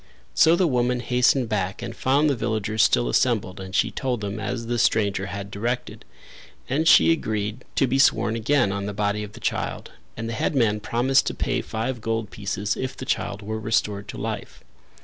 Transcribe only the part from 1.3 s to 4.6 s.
back and found the villagers still assembled and she told them